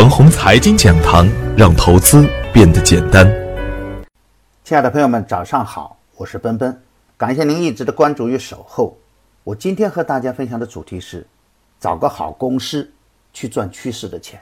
[0.00, 3.30] 恒宏财经讲堂，让投资变得简单。
[4.64, 6.82] 亲爱的朋友们，早上好，我是奔奔，
[7.18, 8.96] 感谢您一直的关注与守候。
[9.44, 11.26] 我今天和大家分享的主题是：
[11.78, 12.90] 找个好公司
[13.34, 14.40] 去赚趋势的钱。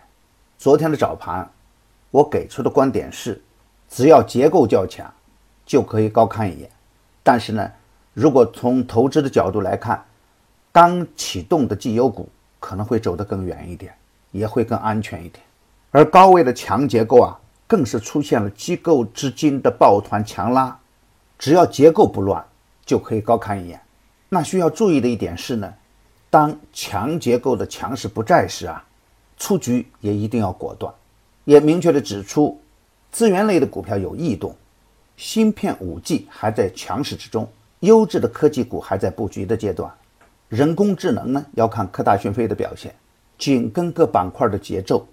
[0.58, 1.50] 昨天的早盘，
[2.12, 3.42] 我给出的观点是，
[3.88, 5.12] 只要结构较强，
[5.66, 6.70] 就可以高看一眼。
[7.24, 7.68] 但是呢，
[8.14, 10.00] 如果从投资的角度来看，
[10.70, 12.28] 刚启动的绩优股
[12.60, 13.92] 可能会走得更远一点。
[14.30, 15.42] 也会更安全一点，
[15.90, 20.78] 而高位的强结构啊，更是出现了机构资金的抱团强拉，
[21.38, 22.44] 只要结构不乱，
[22.84, 23.80] 就可以高看一眼。
[24.28, 25.72] 那需要注意的一点是呢，
[26.28, 28.84] 当强结构的强势不在时啊，
[29.38, 30.92] 出局也一定要果断。
[31.44, 32.60] 也明确的指出，
[33.10, 34.54] 资源类的股票有异动，
[35.16, 39.90] 芯片、五 G 还在强势之中，优质的科技股还在布局的阶段，
[40.50, 42.94] 人工智能呢，要看科大讯飞的表现。
[43.38, 45.06] 紧跟各板块的节奏，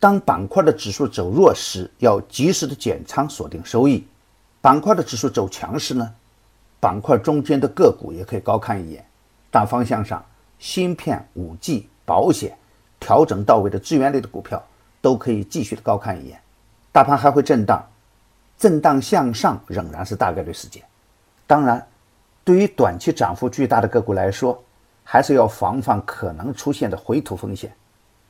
[0.00, 4.02] 当板块的指数走弱时，要及时的减仓锁定收益；
[4.62, 6.12] 板块的指数走强时呢，
[6.80, 9.04] 板块中间的个股也可以高看一眼。
[9.50, 10.24] 大方向上，
[10.58, 12.56] 芯片、五 G、保险
[12.98, 14.62] 调整到位的资源类的股票
[15.02, 16.40] 都可以继续的高看一眼。
[16.90, 17.86] 大盘还会震荡，
[18.56, 20.82] 震荡向上仍然是大概率事件。
[21.46, 21.86] 当然，
[22.42, 24.60] 对于短期涨幅巨大的个股来说，
[25.04, 27.70] 还是要防范可能出现的回吐风险，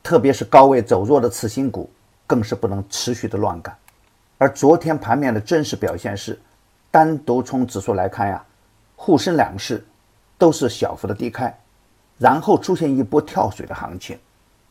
[0.03, 1.89] 特别是高位走弱的次新股，
[2.27, 3.77] 更是不能持续的乱干。
[4.39, 6.39] 而昨天盘面的真实表现是，
[6.91, 8.43] 单独从指数来看呀，
[8.97, 9.85] 沪深两市
[10.39, 11.55] 都是小幅的低开，
[12.19, 14.19] 然后出现一波跳水的行情，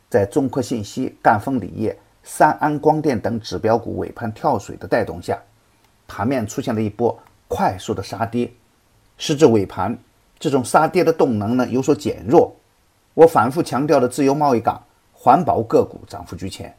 [0.10, 5.38] 在中科信息、赣锋锂业、三安光电等指标股尾盘跳水的带动下，
[6.08, 8.52] 盘面出现了一波快速的杀跌，
[9.18, 9.98] 时至尾盘。
[10.40, 12.56] 这种杀跌的动能呢有所减弱，
[13.14, 14.82] 我反复强调的自由贸易港、
[15.22, 16.73] 环保个股涨幅居前，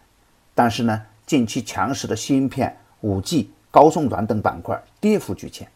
[0.55, 5.71] 但是呢，近期强势的芯片、五 G、高送转等板块跌幅居前。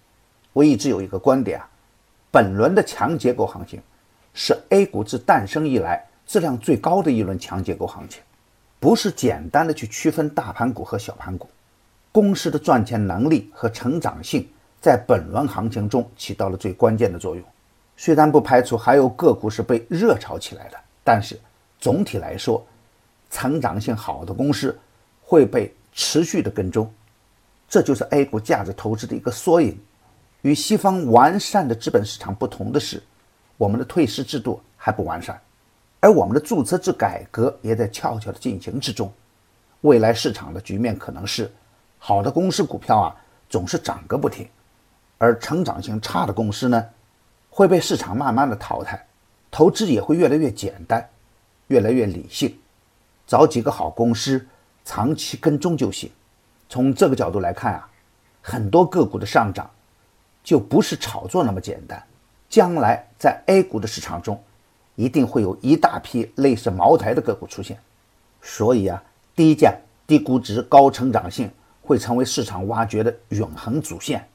[0.55, 1.69] 我一直有一个观点啊，
[2.31, 3.83] 本轮的强结构行情
[4.33, 8.23] 是 A 股自诞生以来质量最高的一轮强结构行情，
[8.81, 11.47] 不是简单的去区分大盘股和小盘股，
[12.13, 14.49] 公司的赚钱能力和成长性
[14.81, 17.45] 在本轮行情中起到了最关键的作用。
[17.95, 21.39] 虽然不排除还有个股是被热炒起来的，但是
[21.79, 22.65] 总体来说，
[23.31, 24.77] 成长性好的公司
[25.23, 26.93] 会被持续的跟踪，
[27.69, 29.79] 这就是 A 股价值投资的一个缩影。
[30.43, 33.03] 与西方完善的资本市场不同的是，
[33.57, 35.41] 我们的退市制度还不完善，
[36.01, 39.11] 而我们的注册制改革也在悄悄的进行之中。
[39.81, 41.51] 未来市场的局面可能是，
[41.99, 43.17] 好的公司股票啊
[43.49, 44.47] 总是涨个不停，
[45.17, 46.85] 而成长性差的公司呢？
[47.49, 49.07] 会被市场慢慢的淘汰，
[49.51, 51.09] 投资也会越来越简单，
[51.69, 52.57] 越来越理性，
[53.27, 54.47] 找几个好公司
[54.85, 56.11] 长期跟踪就行。
[56.69, 57.89] 从这个角度来看啊，
[58.43, 59.71] 很多个股的上涨
[60.43, 62.03] 就不是炒作那么简单。
[62.49, 64.41] 将来在 A 股的市场中，
[64.95, 67.79] 一定会有一大批类似茅台的个股出现。
[68.43, 69.03] 所以啊，
[69.35, 69.75] 低价、
[70.07, 71.51] 低估值、高成长性
[71.83, 74.27] 会成为市场挖掘的永恒主线。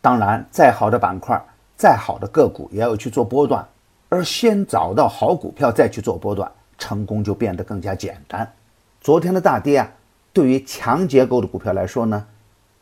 [0.00, 1.42] 当然，再好的板块。
[1.76, 3.66] 再好的个股也要去做波段，
[4.08, 6.50] 而先找到好股票再去做波段，
[6.84, 8.52] 成功就变得更加简单。
[9.00, 9.90] 昨天的大跌啊，
[10.34, 12.26] 对于强结构的股票来说呢，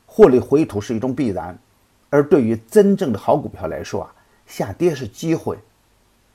[0.06, 1.54] 获利回吐是一种必然；
[2.10, 4.12] 而对于真正的好股票来说啊，
[4.44, 5.56] 下跌是机会，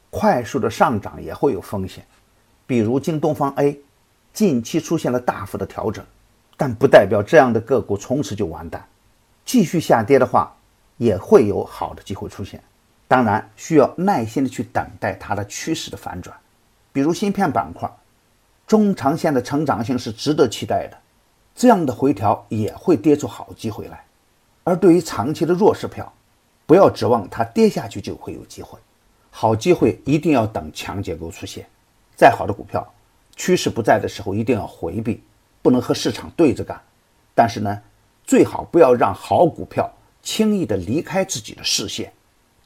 [0.09, 2.05] 快速的上涨也会有风险。
[2.65, 3.81] 比如京东方 A，
[4.31, 6.05] 近期出现了大幅的调整，
[6.55, 8.87] 但不代表这样的个股从此就完蛋，
[9.43, 10.53] 继续下跌的话。
[10.99, 12.59] 也会有好的机会出现，
[13.07, 16.35] 当然需要耐心的去等待它的趋势的反转。
[16.97, 17.87] 比如芯片板块，
[18.65, 20.97] 中长线的成长性是值得期待的，
[21.53, 24.03] 这样的回调也会跌出好机会来。
[24.63, 26.11] 而对于长期的弱势票，
[26.65, 28.79] 不要指望它跌下去就会有机会，
[29.29, 31.67] 好机会一定要等强结构出现。
[32.15, 32.83] 再好的股票，
[33.35, 35.21] 趋势不在的时候一定要回避，
[35.61, 36.81] 不能和市场对着干。
[37.35, 37.79] 但是呢，
[38.23, 39.87] 最好不要让好股票。
[40.23, 42.11] 轻易的离开自己的视线，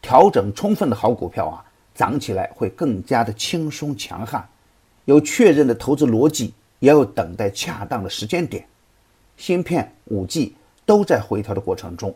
[0.02, 4.48] 调整充分的好股票啊，涨起来会更加的轻松强悍。
[5.06, 8.66] 有确认的投资逻辑，也要等待恰当的时间点。
[9.38, 10.56] 芯片、五 G
[10.86, 12.16] 都在回调的过程中，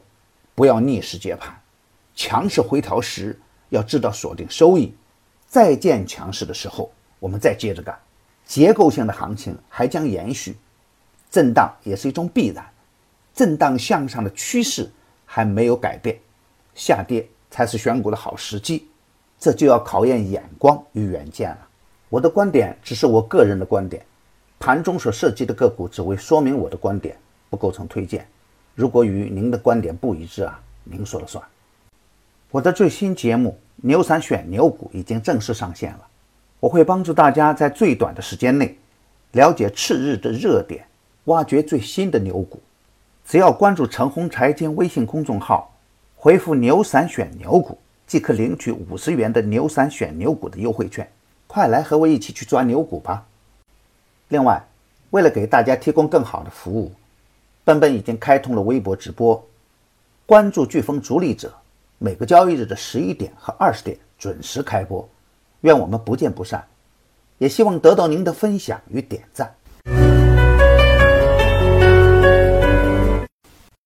[0.53, 1.59] 不要逆势接盘。
[2.15, 3.39] 强势回调时，
[3.69, 4.93] 要知道锁定收益。
[5.47, 7.97] 再见强势的时候，我们再接着干。
[8.45, 10.55] 结构性的行情还将延续，
[11.31, 12.65] 震荡也是一种必然。
[13.33, 14.89] 震荡向上的趋势。
[15.27, 16.17] 还没有改变，
[16.75, 18.87] 下跌才是选股的好时机，
[19.45, 21.67] 这就要考验眼光与远见了。
[22.09, 24.03] 我的观点只是我个人的观点，
[24.57, 27.15] 盘中所涉及的个股只为说明我的观点，
[27.47, 28.27] 不构成推荐。
[28.73, 31.45] 如果与您的观点不一致啊，您说了算。
[32.49, 36.07] 我的最新节目《牛散选牛股》已经正式上线了，
[36.59, 38.75] 我会帮助大家在最短的时间内
[39.33, 40.83] 了解次日的热点，
[41.25, 42.59] 挖掘最新的牛股。
[43.23, 45.71] 只要关注陈红财经微信公众号，
[46.15, 47.77] 回复“牛散选牛股”，
[48.07, 51.09] 即可领取五十元的“牛散选牛股”的优惠券。
[51.47, 53.25] 快来和我一起去抓牛股吧！
[54.27, 54.61] 另外，
[55.11, 56.91] 为了给大家提供更好的服务，
[57.63, 59.41] 奔奔已经开通了微博直播，
[60.25, 61.53] 关注飓风逐利者，
[61.97, 65.07] 每个交易日的十一点和二十点准时开播，
[65.61, 66.65] 愿我们不见不散，
[67.37, 69.55] 也希望得到您的分享与点赞。